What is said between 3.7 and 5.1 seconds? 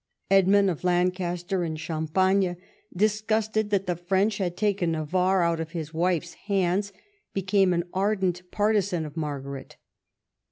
the French had taken